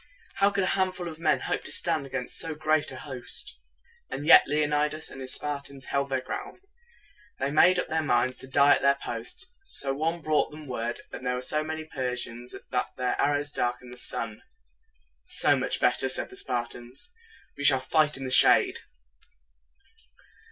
[0.37, 3.59] How could a handful of men hope to stand against so great a host?
[4.09, 6.59] And yet Le on i das and his Spartans held their ground.
[7.37, 9.53] They had made up their minds to die at their post.
[9.61, 13.75] Some one brought them word that there were so many Persians that their arrows dark
[13.83, 14.41] ened the sun.
[15.21, 17.11] "So much the better," said the Spartans;
[17.55, 18.79] "we shall fight in the shade."